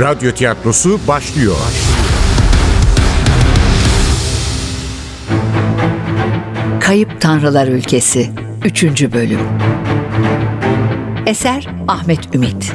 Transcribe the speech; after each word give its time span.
Radyo 0.00 0.32
tiyatrosu 0.32 1.00
başlıyor. 1.08 1.56
Kayıp 6.80 7.20
Tanrılar 7.20 7.68
Ülkesi 7.68 8.30
3. 8.64 8.84
Bölüm. 8.84 9.40
Eser 11.26 11.68
Ahmet 11.88 12.34
Ümit. 12.34 12.72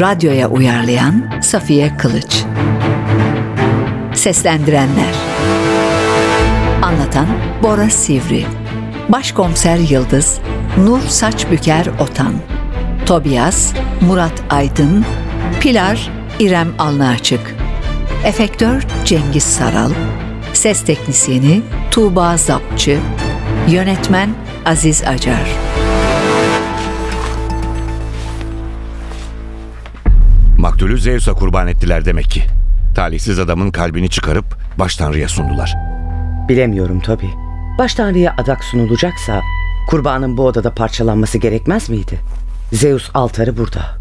Radyoya 0.00 0.48
uyarlayan 0.48 1.40
Safiye 1.42 1.96
Kılıç. 1.96 2.44
Seslendirenler. 4.14 5.14
Anlatan 6.82 7.26
Bora 7.62 7.90
Sivri. 7.90 8.46
Başkomiser 9.08 9.76
Yıldız 9.78 10.38
Nur 10.78 11.00
Saçbüker 11.00 11.86
Otan 12.00 12.32
Tobias 13.10 13.74
Murat 14.00 14.42
Aydın 14.50 15.04
Pilar 15.60 16.10
İrem 16.40 16.68
Alnıaçık 16.78 17.54
Efektör 18.24 18.86
Cengiz 19.04 19.42
Saral 19.42 19.90
Ses 20.52 20.84
Teknisyeni 20.84 21.62
Tuğba 21.90 22.36
Zapçı 22.36 22.98
Yönetmen 23.68 24.34
Aziz 24.66 25.02
Acar 25.06 25.50
Maktulü 30.58 30.98
Zeus'a 30.98 31.32
kurban 31.32 31.68
ettiler 31.68 32.04
demek 32.04 32.30
ki. 32.30 32.42
Talihsiz 32.94 33.38
adamın 33.38 33.70
kalbini 33.70 34.08
çıkarıp 34.10 34.44
baş 34.78 34.96
tanrıya 34.96 35.28
sundular. 35.28 35.74
Bilemiyorum 36.48 37.00
tabii. 37.00 37.30
Baş 37.78 37.94
tanrıya 37.94 38.34
adak 38.38 38.64
sunulacaksa 38.64 39.40
kurbanın 39.88 40.36
bu 40.36 40.46
odada 40.46 40.74
parçalanması 40.74 41.38
gerekmez 41.38 41.90
miydi? 41.90 42.39
Zeus 42.72 43.10
altarı 43.14 43.56
burada. 43.56 43.98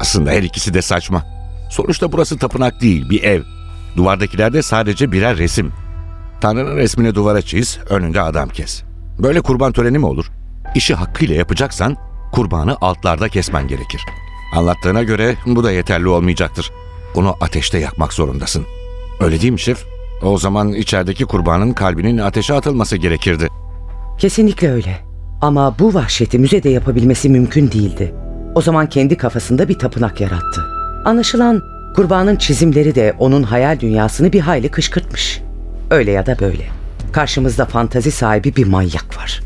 Aslında 0.00 0.30
her 0.30 0.42
ikisi 0.42 0.74
de 0.74 0.82
saçma. 0.82 1.24
Sonuçta 1.70 2.12
burası 2.12 2.38
tapınak 2.38 2.80
değil, 2.80 3.10
bir 3.10 3.22
ev. 3.22 3.42
Duvardakilerde 3.96 4.62
sadece 4.62 5.12
birer 5.12 5.38
resim. 5.38 5.72
Tanrı'nın 6.40 6.76
resmini 6.76 7.14
duvara 7.14 7.42
çiz, 7.42 7.78
önünde 7.88 8.20
adam 8.20 8.48
kes. 8.48 8.82
Böyle 9.18 9.40
kurban 9.40 9.72
töreni 9.72 9.98
mi 9.98 10.06
olur? 10.06 10.26
İşi 10.74 10.94
hakkıyla 10.94 11.34
yapacaksan 11.34 11.96
kurbanı 12.32 12.76
altlarda 12.80 13.28
kesmen 13.28 13.68
gerekir. 13.68 14.02
Anlattığına 14.54 15.02
göre 15.02 15.36
bu 15.46 15.64
da 15.64 15.72
yeterli 15.72 16.08
olmayacaktır. 16.08 16.70
Onu 17.14 17.36
ateşte 17.40 17.78
yakmak 17.78 18.12
zorundasın. 18.12 18.66
Öyle 19.20 19.40
değil 19.40 19.52
mi 19.52 19.60
şef? 19.60 19.84
O 20.22 20.38
zaman 20.38 20.72
içerideki 20.72 21.24
kurbanın 21.24 21.72
kalbinin 21.72 22.18
ateşe 22.18 22.54
atılması 22.54 22.96
gerekirdi. 22.96 23.48
Kesinlikle 24.18 24.70
öyle. 24.70 25.13
Ama 25.44 25.78
bu 25.78 25.94
vahşeti 25.94 26.38
müzede 26.38 26.68
yapabilmesi 26.68 27.28
mümkün 27.28 27.70
değildi. 27.70 28.14
O 28.54 28.62
zaman 28.62 28.88
kendi 28.88 29.16
kafasında 29.16 29.68
bir 29.68 29.78
tapınak 29.78 30.20
yarattı. 30.20 30.64
Anlaşılan 31.04 31.62
kurbanın 31.96 32.36
çizimleri 32.36 32.94
de 32.94 33.14
onun 33.18 33.42
hayal 33.42 33.80
dünyasını 33.80 34.32
bir 34.32 34.40
hayli 34.40 34.68
kışkırtmış. 34.68 35.42
Öyle 35.90 36.10
ya 36.10 36.26
da 36.26 36.38
böyle. 36.38 36.64
Karşımızda 37.12 37.64
fantazi 37.64 38.10
sahibi 38.10 38.56
bir 38.56 38.66
manyak 38.66 39.18
var. 39.18 39.42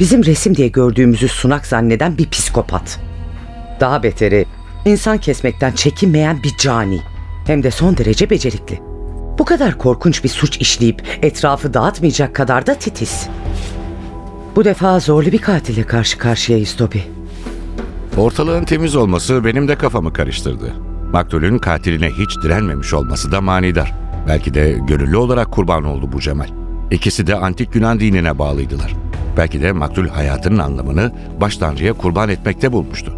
Bizim 0.00 0.24
resim 0.24 0.56
diye 0.56 0.68
gördüğümüzü 0.68 1.28
sunak 1.28 1.66
zanneden 1.66 2.18
bir 2.18 2.30
psikopat. 2.30 3.00
Daha 3.80 4.02
beteri 4.02 4.44
insan 4.84 5.18
kesmekten 5.18 5.72
çekinmeyen 5.72 6.42
bir 6.42 6.56
cani. 6.58 7.00
Hem 7.46 7.62
de 7.62 7.70
son 7.70 7.96
derece 7.96 8.30
becerikli. 8.30 8.80
Bu 9.38 9.44
kadar 9.44 9.78
korkunç 9.78 10.24
bir 10.24 10.28
suç 10.28 10.56
işleyip 10.56 11.02
etrafı 11.22 11.74
dağıtmayacak 11.74 12.34
kadar 12.34 12.66
da 12.66 12.74
titiz. 12.74 13.28
Bu 14.56 14.64
defa 14.64 15.00
zorlu 15.00 15.32
bir 15.32 15.38
katille 15.38 15.82
karşı 15.82 16.18
karşıyayız 16.18 16.76
Toby. 16.76 16.98
Ortalığın 18.16 18.64
temiz 18.64 18.96
olması 18.96 19.44
benim 19.44 19.68
de 19.68 19.76
kafamı 19.76 20.12
karıştırdı. 20.12 20.72
Maktulün 21.12 21.58
katiline 21.58 22.10
hiç 22.10 22.42
direnmemiş 22.42 22.94
olması 22.94 23.32
da 23.32 23.40
manidar. 23.40 23.94
Belki 24.28 24.54
de 24.54 24.78
gönüllü 24.88 25.16
olarak 25.16 25.52
kurban 25.52 25.84
oldu 25.84 26.10
bu 26.12 26.20
Cemal. 26.20 26.48
İkisi 26.90 27.26
de 27.26 27.34
antik 27.36 27.74
Yunan 27.74 28.00
dinine 28.00 28.38
bağlıydılar. 28.38 28.94
Belki 29.36 29.62
de 29.62 29.72
maktul 29.72 30.08
hayatının 30.08 30.58
anlamını 30.58 31.12
baş 31.40 31.56
tanrıya 31.56 31.92
kurban 31.92 32.28
etmekte 32.28 32.72
bulmuştu. 32.72 33.12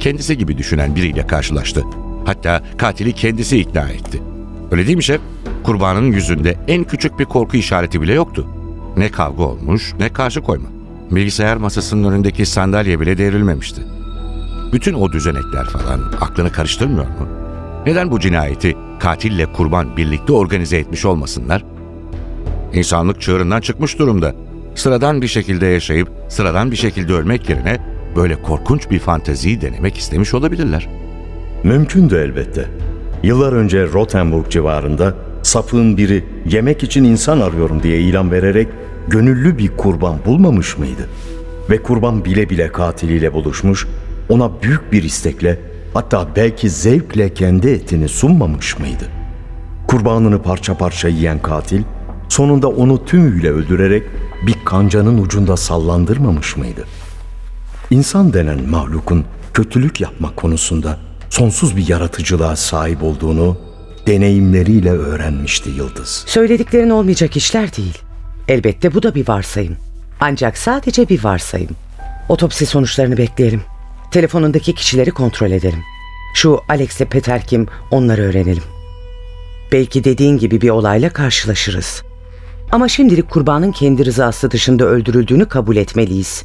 Kendisi 0.00 0.38
gibi 0.38 0.58
düşünen 0.58 0.94
biriyle 0.94 1.26
karşılaştı. 1.26 1.84
Hatta 2.24 2.62
katili 2.76 3.12
kendisi 3.12 3.58
ikna 3.58 3.88
etti. 3.88 4.22
Öyle 4.70 4.86
değil 4.86 4.96
mi 4.96 5.02
şef? 5.04 5.20
Kurbanın 5.64 6.12
yüzünde 6.12 6.56
en 6.68 6.84
küçük 6.84 7.18
bir 7.18 7.24
korku 7.24 7.56
işareti 7.56 8.00
bile 8.00 8.14
yoktu. 8.14 8.46
Ne 8.96 9.08
kavga 9.08 9.42
olmuş 9.42 9.94
ne 10.00 10.08
karşı 10.08 10.40
koyma. 10.40 10.77
Bilgisayar 11.10 11.56
masasının 11.56 12.12
önündeki 12.12 12.46
sandalye 12.46 13.00
bile 13.00 13.18
devrilmemişti. 13.18 13.82
Bütün 14.72 14.94
o 14.94 15.12
düzenekler 15.12 15.64
falan 15.64 16.00
aklını 16.20 16.52
karıştırmıyor 16.52 17.06
mu? 17.06 17.28
Neden 17.86 18.10
bu 18.10 18.20
cinayeti 18.20 18.76
katille 19.00 19.52
kurban 19.52 19.96
birlikte 19.96 20.32
organize 20.32 20.76
etmiş 20.76 21.04
olmasınlar? 21.04 21.64
İnsanlık 22.72 23.20
çığırından 23.20 23.60
çıkmış 23.60 23.98
durumda. 23.98 24.34
Sıradan 24.74 25.22
bir 25.22 25.28
şekilde 25.28 25.66
yaşayıp 25.66 26.08
sıradan 26.28 26.70
bir 26.70 26.76
şekilde 26.76 27.12
ölmek 27.12 27.48
yerine 27.48 27.78
böyle 28.16 28.42
korkunç 28.42 28.90
bir 28.90 28.98
fanteziyi 28.98 29.60
denemek 29.60 29.98
istemiş 29.98 30.34
olabilirler. 30.34 30.88
Mümkündü 31.64 32.16
elbette. 32.16 32.68
Yıllar 33.22 33.52
önce 33.52 33.82
Rothenburg 33.92 34.48
civarında 34.50 35.14
sapığın 35.42 35.96
biri 35.96 36.24
yemek 36.46 36.82
için 36.82 37.04
insan 37.04 37.40
arıyorum 37.40 37.82
diye 37.82 38.00
ilan 38.00 38.30
vererek 38.30 38.68
gönüllü 39.10 39.58
bir 39.58 39.76
kurban 39.76 40.16
bulmamış 40.26 40.78
mıydı? 40.78 41.08
Ve 41.70 41.82
kurban 41.82 42.24
bile 42.24 42.50
bile 42.50 42.72
katiliyle 42.72 43.32
buluşmuş, 43.32 43.86
ona 44.28 44.62
büyük 44.62 44.92
bir 44.92 45.02
istekle 45.02 45.60
hatta 45.94 46.28
belki 46.36 46.70
zevkle 46.70 47.34
kendi 47.34 47.68
etini 47.68 48.08
sunmamış 48.08 48.78
mıydı? 48.78 49.04
Kurbanını 49.88 50.42
parça 50.42 50.76
parça 50.76 51.08
yiyen 51.08 51.42
katil 51.42 51.82
sonunda 52.28 52.68
onu 52.68 53.04
tümüyle 53.04 53.50
öldürerek 53.50 54.02
bir 54.46 54.56
kancanın 54.64 55.18
ucunda 55.18 55.56
sallandırmamış 55.56 56.56
mıydı? 56.56 56.84
İnsan 57.90 58.32
denen 58.32 58.68
mahlukun 58.70 59.24
kötülük 59.54 60.00
yapma 60.00 60.34
konusunda 60.34 60.98
sonsuz 61.30 61.76
bir 61.76 61.88
yaratıcılığa 61.88 62.56
sahip 62.56 63.02
olduğunu 63.02 63.56
deneyimleriyle 64.06 64.90
öğrenmişti 64.90 65.70
Yıldız. 65.70 66.24
Söylediklerin 66.26 66.90
olmayacak 66.90 67.36
işler 67.36 67.76
değil. 67.76 67.98
Elbette 68.48 68.94
bu 68.94 69.02
da 69.02 69.14
bir 69.14 69.28
varsayım. 69.28 69.76
Ancak 70.20 70.58
sadece 70.58 71.08
bir 71.08 71.24
varsayım. 71.24 71.70
Otopsi 72.28 72.66
sonuçlarını 72.66 73.16
bekleyelim. 73.16 73.62
Telefonundaki 74.10 74.74
kişileri 74.74 75.10
kontrol 75.10 75.50
edelim. 75.50 75.82
Şu 76.34 76.60
Alex'e 76.68 77.04
Peter 77.04 77.46
kim 77.46 77.66
onları 77.90 78.22
öğrenelim. 78.22 78.62
Belki 79.72 80.04
dediğin 80.04 80.38
gibi 80.38 80.60
bir 80.60 80.70
olayla 80.70 81.10
karşılaşırız. 81.10 82.02
Ama 82.72 82.88
şimdilik 82.88 83.30
kurbanın 83.30 83.72
kendi 83.72 84.04
rızası 84.04 84.50
dışında 84.50 84.84
öldürüldüğünü 84.84 85.48
kabul 85.48 85.76
etmeliyiz. 85.76 86.44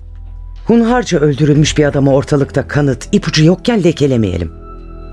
Hunharca 0.67 1.19
öldürülmüş 1.19 1.77
bir 1.77 1.85
adamı 1.85 2.13
ortalıkta 2.13 2.67
kanıt, 2.67 3.07
ipucu 3.11 3.45
yokken 3.45 3.83
lekelemeyelim. 3.83 4.51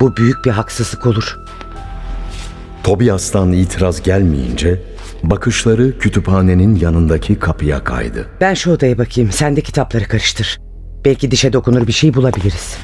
Bu 0.01 0.17
büyük 0.17 0.45
bir 0.45 0.51
haksızlık 0.51 1.07
olur. 1.07 1.39
Tobias'tan 2.84 3.52
itiraz 3.52 4.02
gelmeyince 4.02 4.80
bakışları 5.22 5.98
kütüphanenin 5.98 6.76
yanındaki 6.76 7.38
kapıya 7.38 7.84
kaydı. 7.84 8.26
Ben 8.41 8.54
şu 8.54 8.72
odaya 8.72 8.98
bakayım, 8.98 9.32
sen 9.32 9.56
de 9.56 9.60
kitapları 9.60 10.04
karıştır. 10.04 10.58
Belki 11.04 11.30
dişe 11.30 11.52
dokunur 11.52 11.86
bir 11.86 11.92
şey 11.92 12.14
bulabiliriz. 12.14 12.76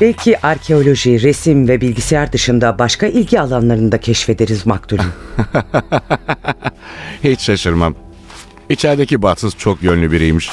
Belki 0.00 0.46
arkeoloji, 0.46 1.22
resim 1.22 1.68
ve 1.68 1.80
bilgisayar 1.80 2.32
dışında 2.32 2.78
başka 2.78 3.06
ilgi 3.06 3.40
alanlarında 3.40 4.00
keşfederiz 4.00 4.66
maktulü. 4.66 5.02
Hiç 7.24 7.40
şaşırmam. 7.40 7.94
İçerideki 8.68 9.22
bahtsız 9.22 9.54
çok 9.58 9.82
yönlü 9.82 10.12
biriymiş. 10.12 10.50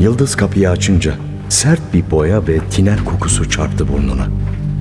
Yıldız 0.00 0.36
kapıyı 0.36 0.70
açınca 0.70 1.14
sert 1.48 1.94
bir 1.94 2.10
boya 2.10 2.46
ve 2.46 2.58
tiner 2.70 3.04
kokusu 3.04 3.50
çarptı 3.50 3.88
burnuna. 3.88 4.26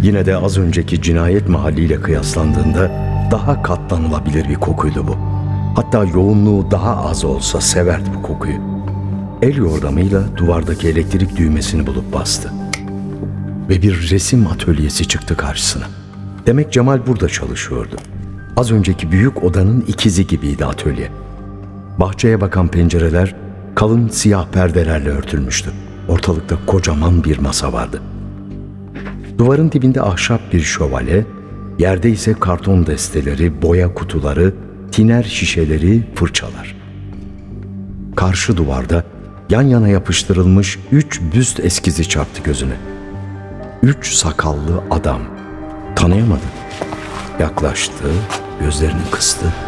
Yine 0.01 0.25
de 0.25 0.37
az 0.37 0.57
önceki 0.57 1.01
cinayet 1.01 1.49
mahalliyle 1.49 2.01
kıyaslandığında 2.01 2.91
daha 3.31 3.63
katlanılabilir 3.63 4.49
bir 4.49 4.55
kokuydu 4.55 5.07
bu. 5.07 5.15
Hatta 5.75 6.05
yoğunluğu 6.05 6.71
daha 6.71 7.09
az 7.09 7.25
olsa 7.25 7.61
severdi 7.61 8.09
bu 8.17 8.21
kokuyu. 8.21 8.57
El 9.41 9.55
yordamıyla 9.55 10.23
duvardaki 10.37 10.87
elektrik 10.87 11.37
düğmesini 11.37 11.87
bulup 11.87 12.13
bastı. 12.13 12.51
Ve 13.69 13.81
bir 13.81 14.09
resim 14.11 14.47
atölyesi 14.47 15.07
çıktı 15.07 15.37
karşısına. 15.37 15.85
Demek 16.45 16.71
Cemal 16.73 17.07
burada 17.07 17.29
çalışıyordu. 17.29 17.95
Az 18.57 18.71
önceki 18.71 19.11
büyük 19.11 19.43
odanın 19.43 19.81
ikizi 19.87 20.27
gibiydi 20.27 20.65
atölye. 20.65 21.11
Bahçeye 21.99 22.41
bakan 22.41 22.67
pencereler 22.67 23.35
kalın 23.77 24.07
siyah 24.07 24.47
perdelerle 24.47 25.09
örtülmüştü. 25.09 25.71
Ortalıkta 26.07 26.57
kocaman 26.65 27.23
bir 27.23 27.37
masa 27.37 27.73
vardı. 27.73 28.01
Duvarın 29.37 29.71
dibinde 29.71 30.01
ahşap 30.01 30.53
bir 30.53 30.61
şövalye, 30.61 31.25
yerde 31.79 32.09
ise 32.09 32.33
karton 32.33 32.85
desteleri, 32.85 33.61
boya 33.61 33.93
kutuları 33.93 34.53
tiner 34.91 35.23
şişeleri, 35.23 36.03
fırçalar. 36.15 36.75
Karşı 38.15 38.57
duvarda 38.57 39.03
yan 39.49 39.61
yana 39.61 39.87
yapıştırılmış 39.87 40.79
üç 40.91 41.21
büst 41.33 41.59
eskizi 41.59 42.09
çarptı 42.09 42.43
gözüne. 42.43 42.77
Üç 43.83 44.13
sakallı 44.13 44.83
adam. 44.91 45.21
Tanıyamadı. 45.95 46.45
Yaklaştı, 47.39 48.07
gözlerini 48.59 49.11
kıstı. 49.11 49.66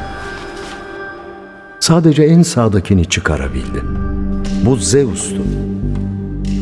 Sadece 1.89 2.24
en 2.24 2.41
sağdakini 2.41 3.06
çıkarabildi. 3.06 3.81
Bu 4.65 4.75
Zeus'tu. 4.75 5.41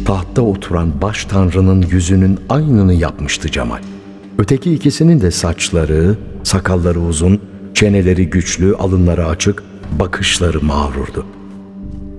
Tahtta 0.06 0.42
oturan 0.42 1.02
baş 1.02 1.26
tanrının 1.26 1.86
yüzünün 1.92 2.40
aynını 2.50 2.94
yapmıştı 2.94 3.52
Cemal. 3.52 3.80
Öteki 4.38 4.74
ikisinin 4.74 5.22
de 5.22 5.32
saçları, 5.32 6.16
sakalları 6.44 7.00
uzun, 7.00 7.42
çeneleri 7.74 8.30
güçlü, 8.30 8.76
alınları 8.76 9.26
açık, 9.26 9.64
bakışları 10.00 10.62
mağrurdu. 10.62 11.26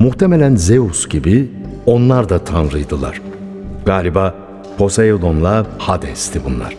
Muhtemelen 0.01 0.57
Zeus 0.57 1.09
gibi 1.09 1.51
onlar 1.87 2.29
da 2.29 2.45
tanrıydılar. 2.45 3.21
Galiba 3.87 4.35
Poseidon'la 4.79 5.67
Hades'ti 5.79 6.41
bunlar. 6.45 6.77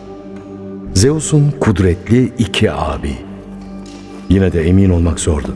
Zeus'un 0.94 1.52
kudretli 1.60 2.32
iki 2.38 2.72
abi. 2.72 3.14
Yine 4.28 4.52
de 4.52 4.68
emin 4.68 4.90
olmak 4.90 5.20
zordu. 5.20 5.54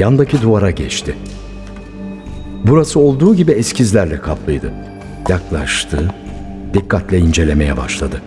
Yandaki 0.00 0.42
duvara 0.42 0.70
geçti. 0.70 1.16
Burası 2.66 3.00
olduğu 3.00 3.34
gibi 3.34 3.52
eskizlerle 3.52 4.20
kaplıydı. 4.20 4.72
Yaklaştı, 5.28 6.14
dikkatle 6.74 7.18
incelemeye 7.18 7.76
başladı. 7.76 8.22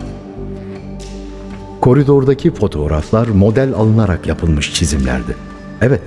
Koridordaki 1.80 2.54
fotoğraflar 2.54 3.26
model 3.26 3.72
alınarak 3.72 4.26
yapılmış 4.26 4.74
çizimlerdi. 4.74 5.36
Evet, 5.82 6.00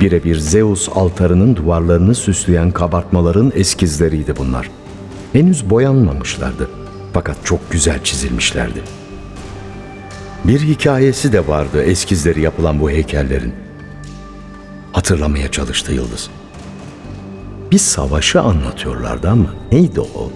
birebir 0.00 0.36
Zeus 0.36 0.88
altarının 0.94 1.56
duvarlarını 1.56 2.14
süsleyen 2.14 2.70
kabartmaların 2.70 3.52
eskizleriydi 3.54 4.36
bunlar. 4.36 4.70
Henüz 5.32 5.70
boyanmamışlardı 5.70 6.70
fakat 7.12 7.36
çok 7.44 7.70
güzel 7.70 8.04
çizilmişlerdi. 8.04 8.82
Bir 10.44 10.60
hikayesi 10.60 11.32
de 11.32 11.48
vardı 11.48 11.82
eskizleri 11.82 12.40
yapılan 12.40 12.80
bu 12.80 12.90
heykellerin. 12.90 13.69
Hatırlamaya 14.92 15.50
çalıştı 15.50 15.92
Yıldız. 15.92 16.30
Bir 17.70 17.78
savaşı 17.78 18.40
anlatıyorlardı 18.40 19.28
ama 19.30 19.54
neydi 19.72 20.00
o? 20.00 20.30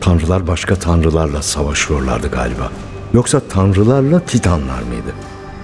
Tanrılar 0.00 0.46
başka 0.46 0.74
tanrılarla 0.74 1.42
savaşıyorlardı 1.42 2.28
galiba. 2.28 2.72
Yoksa 3.12 3.40
tanrılarla 3.40 4.20
titanlar 4.20 4.82
mıydı? 4.82 5.14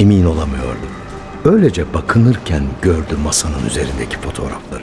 Emin 0.00 0.24
olamıyordu. 0.24 0.86
Öylece 1.44 1.94
bakınırken 1.94 2.62
gördü 2.82 3.16
masanın 3.24 3.66
üzerindeki 3.66 4.18
fotoğrafları. 4.18 4.82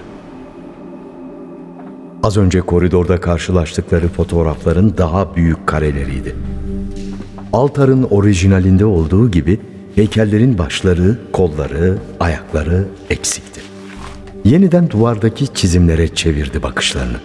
Az 2.23 2.37
önce 2.37 2.61
koridorda 2.61 3.21
karşılaştıkları 3.21 4.07
fotoğrafların 4.07 4.97
daha 4.97 5.35
büyük 5.35 5.67
kareleriydi. 5.67 6.35
Altarın 7.53 8.03
orijinalinde 8.03 8.85
olduğu 8.85 9.31
gibi 9.31 9.59
heykellerin 9.95 10.57
başları, 10.57 11.17
kolları, 11.33 11.97
ayakları 12.19 12.85
eksikti. 13.09 13.61
Yeniden 14.45 14.89
duvardaki 14.89 15.53
çizimlere 15.53 16.07
çevirdi 16.15 16.63
bakışlarını. 16.63 17.17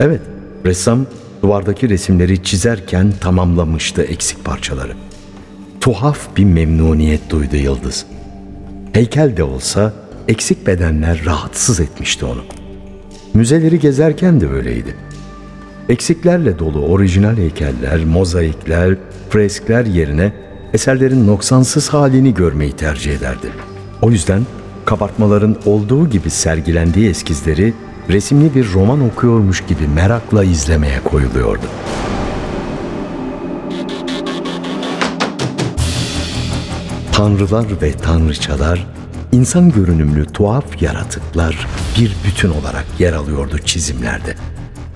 Evet, 0.00 0.20
ressam 0.66 1.06
duvardaki 1.42 1.88
resimleri 1.88 2.42
çizerken 2.42 3.12
tamamlamıştı 3.20 4.02
eksik 4.02 4.44
parçaları. 4.44 4.92
Tuhaf 5.80 6.36
bir 6.36 6.44
memnuniyet 6.44 7.30
duydu 7.30 7.56
Yıldız. 7.56 8.06
Heykel 8.92 9.36
de 9.36 9.42
olsa 9.42 9.92
eksik 10.28 10.66
bedenler 10.66 11.22
rahatsız 11.24 11.80
etmişti 11.80 12.24
onu. 12.24 12.44
Müzeleri 13.34 13.80
gezerken 13.80 14.40
de 14.40 14.48
öyleydi. 14.48 14.94
Eksiklerle 15.88 16.58
dolu 16.58 16.80
orijinal 16.80 17.36
heykeller, 17.36 18.04
mozaikler, 18.04 18.96
freskler 19.30 19.84
yerine 19.84 20.32
eserlerin 20.74 21.26
noksansız 21.26 21.88
halini 21.88 22.34
görmeyi 22.34 22.72
tercih 22.72 23.12
ederdi. 23.12 23.50
O 24.02 24.10
yüzden 24.10 24.42
kabartmaların 24.84 25.56
olduğu 25.66 26.10
gibi 26.10 26.30
sergilendiği 26.30 27.10
eskizleri 27.10 27.74
resimli 28.08 28.54
bir 28.54 28.72
roman 28.72 29.00
okuyormuş 29.00 29.64
gibi 29.66 29.88
merakla 29.88 30.44
izlemeye 30.44 31.00
koyuluyordu. 31.04 31.66
Tanrılar 37.12 37.66
ve 37.82 37.92
tanrıçalar, 37.92 38.86
insan 39.32 39.70
görünümlü 39.70 40.26
tuhaf 40.26 40.82
yaratıklar 40.82 41.66
bir 41.98 42.16
bütün 42.26 42.50
olarak 42.50 42.84
yer 42.98 43.12
alıyordu 43.12 43.58
çizimlerde. 43.64 44.34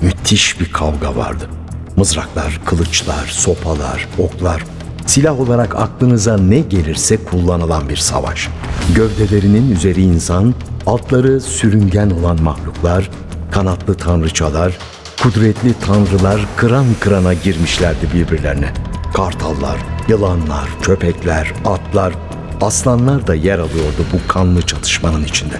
Müthiş 0.02 0.60
bir 0.60 0.72
kavga 0.72 1.16
vardı. 1.16 1.48
Mızraklar, 1.96 2.60
kılıçlar, 2.64 3.26
sopalar, 3.26 4.08
oklar, 4.18 4.64
silah 5.10 5.40
olarak 5.40 5.76
aklınıza 5.76 6.38
ne 6.38 6.58
gelirse 6.58 7.24
kullanılan 7.24 7.88
bir 7.88 7.96
savaş. 7.96 8.48
Gövdelerinin 8.94 9.70
üzeri 9.70 10.02
insan, 10.02 10.54
altları 10.86 11.40
sürüngen 11.40 12.10
olan 12.10 12.42
mahluklar, 12.42 13.10
kanatlı 13.50 13.94
tanrıçalar, 13.94 14.78
kudretli 15.22 15.74
tanrılar 15.86 16.40
kıran 16.56 16.86
kırana 17.00 17.34
girmişlerdi 17.34 18.06
birbirlerine. 18.14 18.72
Kartallar, 19.14 19.78
yılanlar, 20.08 20.68
köpekler, 20.82 21.52
atlar, 21.64 22.14
aslanlar 22.60 23.26
da 23.26 23.34
yer 23.34 23.58
alıyordu 23.58 24.04
bu 24.12 24.32
kanlı 24.32 24.62
çatışmanın 24.62 25.24
içinde. 25.24 25.56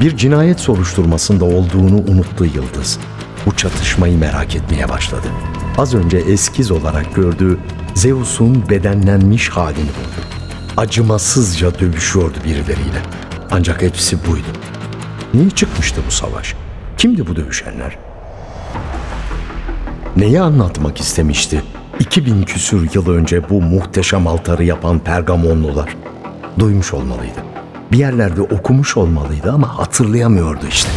Bir 0.00 0.16
cinayet 0.16 0.60
soruşturmasında 0.60 1.44
olduğunu 1.44 1.96
unuttu 1.96 2.44
Yıldız. 2.44 2.98
Bu 3.46 3.56
çatışmayı 3.56 4.18
merak 4.18 4.56
etmeye 4.56 4.88
başladı. 4.88 5.26
Az 5.78 5.94
önce 5.94 6.16
eskiz 6.18 6.70
olarak 6.70 7.14
gördüğü 7.14 7.58
Zeus'un 7.94 8.68
bedenlenmiş 8.68 9.48
halini 9.48 9.78
buldu. 9.78 10.26
Acımasızca 10.76 11.78
dövüşüyordu 11.78 12.38
birileriyle. 12.44 13.02
Ancak 13.50 13.82
hepsi 13.82 14.26
buydu. 14.26 14.46
Niye 15.34 15.50
çıkmıştı 15.50 16.00
bu 16.06 16.10
savaş? 16.10 16.54
Kimdi 16.98 17.26
bu 17.26 17.36
dövüşenler? 17.36 17.98
Neyi 20.16 20.40
anlatmak 20.40 21.00
istemişti 21.00 21.62
2000 22.00 22.42
küsür 22.42 22.88
yıl 22.94 23.08
önce 23.08 23.48
bu 23.50 23.62
muhteşem 23.62 24.26
altarı 24.26 24.64
yapan 24.64 24.98
Pergamonlular? 24.98 25.96
Duymuş 26.58 26.94
olmalıydı. 26.94 27.44
Bir 27.92 27.98
yerlerde 27.98 28.42
okumuş 28.42 28.96
olmalıydı 28.96 29.52
ama 29.52 29.78
hatırlayamıyordu 29.78 30.66
işte. 30.68 30.90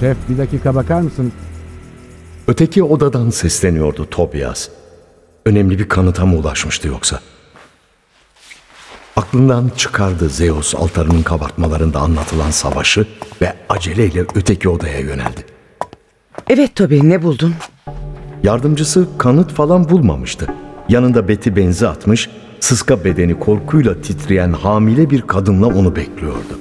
Şef 0.00 0.16
bir 0.28 0.38
dakika 0.38 0.74
bakar 0.74 1.00
mısın? 1.00 1.32
Öteki 2.48 2.82
odadan 2.82 3.30
sesleniyordu 3.30 4.10
Tobias. 4.10 4.68
Önemli 5.44 5.78
bir 5.78 5.88
kanıta 5.88 6.26
mı 6.26 6.36
ulaşmıştı 6.36 6.88
yoksa? 6.88 7.20
Aklından 9.16 9.70
çıkardı 9.76 10.28
Zeus 10.28 10.74
altarının 10.74 11.22
kabartmalarında 11.22 12.00
anlatılan 12.00 12.50
savaşı 12.50 13.06
ve 13.42 13.52
aceleyle 13.68 14.24
öteki 14.34 14.68
odaya 14.68 14.98
yöneldi. 15.00 15.44
Evet 16.48 16.74
Toby 16.74 17.00
ne 17.02 17.22
buldun? 17.22 17.54
Yardımcısı 18.42 19.08
kanıt 19.18 19.52
falan 19.52 19.88
bulmamıştı. 19.88 20.46
Yanında 20.88 21.28
beti 21.28 21.56
benzi 21.56 21.88
atmış, 21.88 22.30
sıska 22.60 23.04
bedeni 23.04 23.40
korkuyla 23.40 24.00
titreyen 24.00 24.52
hamile 24.52 25.10
bir 25.10 25.22
kadınla 25.22 25.66
onu 25.66 25.96
bekliyordu. 25.96 26.58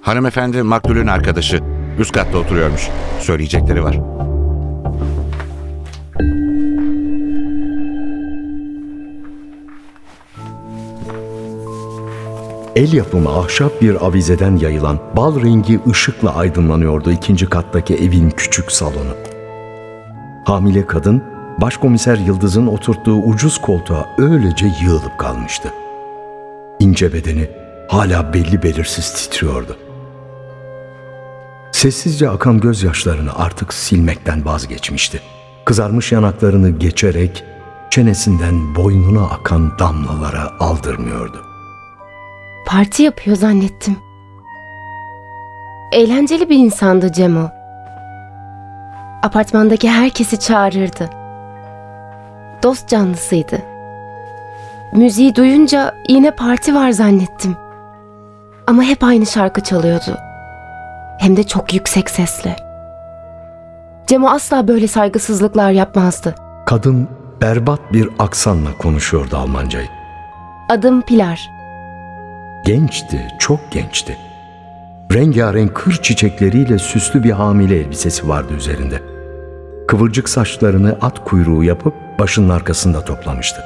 Hanımefendi 0.00 0.62
maktulün 0.62 1.06
arkadaşı. 1.06 1.60
Üst 1.98 2.12
katta 2.12 2.38
oturuyormuş. 2.38 2.88
Söyleyecekleri 3.20 3.82
var. 3.82 4.27
El 12.78 12.92
yapımı 12.92 13.38
ahşap 13.38 13.82
bir 13.82 14.06
avizeden 14.06 14.56
yayılan 14.56 14.98
bal 15.16 15.42
rengi 15.42 15.80
ışıkla 15.90 16.34
aydınlanıyordu 16.34 17.12
ikinci 17.12 17.46
kattaki 17.46 17.94
evin 17.94 18.30
küçük 18.30 18.72
salonu. 18.72 19.16
Hamile 20.44 20.86
kadın 20.86 21.24
başkomiser 21.60 22.16
Yıldız'ın 22.16 22.66
oturttuğu 22.66 23.16
ucuz 23.16 23.58
koltuğa 23.60 24.06
öylece 24.18 24.66
yığılıp 24.82 25.18
kalmıştı. 25.18 25.72
İnce 26.78 27.12
bedeni 27.12 27.50
hala 27.88 28.32
belli 28.32 28.62
belirsiz 28.62 29.14
titriyordu. 29.14 29.76
Sessizce 31.72 32.30
akan 32.30 32.60
gözyaşlarını 32.60 33.34
artık 33.36 33.74
silmekten 33.74 34.44
vazgeçmişti. 34.44 35.20
Kızarmış 35.64 36.12
yanaklarını 36.12 36.70
geçerek 36.70 37.44
çenesinden 37.90 38.74
boynuna 38.74 39.22
akan 39.22 39.78
damlalara 39.78 40.52
aldırmıyordu. 40.60 41.47
Parti 42.66 43.02
yapıyor 43.02 43.36
zannettim. 43.36 43.96
Eğlenceli 45.92 46.48
bir 46.50 46.56
insandı 46.56 47.12
Cemo. 47.12 47.48
Apartmandaki 49.22 49.90
herkesi 49.90 50.40
çağırırdı. 50.40 51.10
Dost 52.62 52.88
canlısıydı. 52.88 53.62
müziği 54.92 55.34
duyunca 55.34 55.94
yine 56.08 56.30
parti 56.30 56.74
var 56.74 56.90
zannettim. 56.90 57.56
Ama 58.66 58.82
hep 58.82 59.04
aynı 59.04 59.26
şarkı 59.26 59.60
çalıyordu. 59.60 60.16
Hem 61.18 61.36
de 61.36 61.42
çok 61.42 61.74
yüksek 61.74 62.10
sesle. 62.10 62.56
Cemo 64.06 64.28
asla 64.28 64.68
böyle 64.68 64.88
saygısızlıklar 64.88 65.70
yapmazdı. 65.70 66.34
Kadın 66.66 67.08
berbat 67.40 67.92
bir 67.92 68.08
aksanla 68.18 68.78
konuşuyordu 68.78 69.36
Almancayı. 69.36 69.88
Adım 70.68 71.02
Pilar. 71.02 71.50
Gençti, 72.68 73.26
çok 73.38 73.72
gençti. 73.72 74.16
Rengarenk 75.12 75.74
kır 75.74 76.02
çiçekleriyle 76.02 76.78
süslü 76.78 77.24
bir 77.24 77.30
hamile 77.30 77.76
elbisesi 77.76 78.28
vardı 78.28 78.52
üzerinde. 78.56 79.02
Kıvırcık 79.86 80.28
saçlarını 80.28 80.98
at 81.00 81.24
kuyruğu 81.24 81.64
yapıp 81.64 81.94
başının 82.18 82.48
arkasında 82.48 83.04
toplamıştı. 83.04 83.60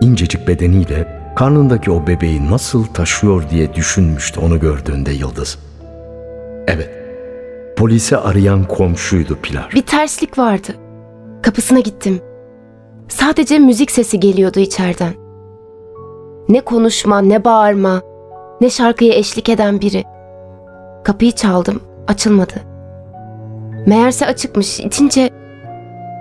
İncecik 0.00 0.48
bedeniyle 0.48 1.20
karnındaki 1.36 1.90
o 1.90 2.06
bebeği 2.06 2.50
nasıl 2.50 2.84
taşıyor 2.84 3.50
diye 3.50 3.74
düşünmüştü 3.74 4.40
onu 4.40 4.60
gördüğünde 4.60 5.12
Yıldız. 5.12 5.58
Evet, 6.66 6.90
polisi 7.76 8.16
arayan 8.16 8.64
komşuydu 8.64 9.38
Pilar. 9.42 9.70
Bir 9.74 9.82
terslik 9.82 10.38
vardı. 10.38 10.74
Kapısına 11.42 11.80
gittim. 11.80 12.20
Sadece 13.08 13.58
müzik 13.58 13.90
sesi 13.90 14.20
geliyordu 14.20 14.60
içeriden. 14.60 15.27
Ne 16.48 16.60
konuşma, 16.60 17.20
ne 17.20 17.44
bağırma, 17.44 18.02
ne 18.60 18.70
şarkıya 18.70 19.14
eşlik 19.14 19.48
eden 19.48 19.80
biri. 19.80 20.04
Kapıyı 21.04 21.32
çaldım, 21.32 21.80
açılmadı. 22.08 22.54
Meğerse 23.86 24.26
açıkmış, 24.26 24.80
içince 24.80 25.30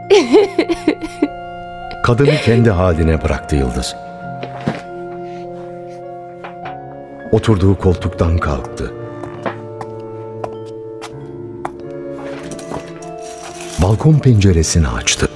Kadını 2.04 2.36
kendi 2.46 2.70
haline 2.70 3.24
bıraktı 3.24 3.56
Yıldız. 3.56 3.96
Oturduğu 7.32 7.78
koltuktan 7.78 8.38
kalktı. 8.38 8.94
Balkon 13.84 14.14
penceresini 14.14 14.88
açtı. 14.88 15.30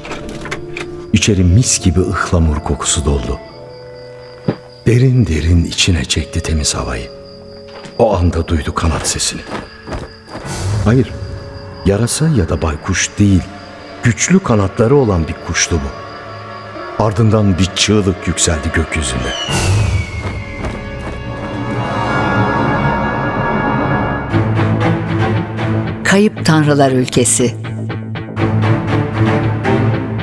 İçeri 1.13 1.43
mis 1.43 1.83
gibi 1.83 1.99
ıhlamur 1.99 2.59
kokusu 2.59 3.05
doldu. 3.05 3.39
Derin 4.91 5.25
derin 5.25 5.65
içine 5.65 6.05
çekti 6.05 6.41
temiz 6.41 6.75
havayı. 6.75 7.09
O 7.99 8.15
anda 8.15 8.47
duydu 8.47 8.73
kanat 8.75 9.07
sesini. 9.07 9.41
Hayır, 10.85 11.11
yarasa 11.85 12.27
ya 12.27 12.49
da 12.49 12.61
baykuş 12.61 13.09
değil, 13.19 13.41
güçlü 14.03 14.39
kanatları 14.39 14.95
olan 14.95 15.27
bir 15.27 15.35
kuştu 15.47 15.79
bu. 15.83 17.03
Ardından 17.03 17.57
bir 17.57 17.65
çığlık 17.75 18.27
yükseldi 18.27 18.71
gökyüzünde. 18.73 19.33
Kayıp 26.03 26.45
Tanrılar 26.45 26.91
Ülkesi 26.91 27.55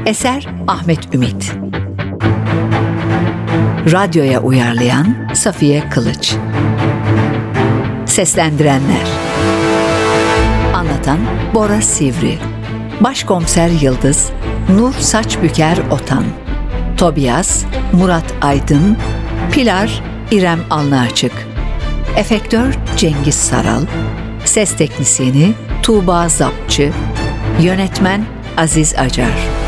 Eser 0.06 0.48
Ahmet 0.66 1.14
Ümit 1.14 1.58
Radyoya 3.92 4.40
uyarlayan 4.40 5.28
Safiye 5.34 5.88
Kılıç. 5.90 6.34
Seslendirenler. 8.06 9.06
Anlatan 10.74 11.18
Bora 11.54 11.80
Sivri. 11.80 12.38
Başkomiser 13.00 13.68
Yıldız 13.68 14.30
Nur 14.68 14.92
Saçbüker 14.92 15.78
Otan. 15.90 16.24
Tobias 16.96 17.64
Murat 17.92 18.34
Aydın. 18.40 18.96
Pilar 19.52 20.02
İrem 20.30 20.60
Alnıaçık 20.70 21.32
Efektör 22.16 22.74
Cengiz 22.96 23.34
Saral. 23.34 23.82
Ses 24.44 24.76
Teknisini 24.76 25.52
Tuğba 25.82 26.28
Zapçı. 26.28 26.92
Yönetmen 27.60 28.24
Aziz 28.56 28.94
Acar 28.98 29.67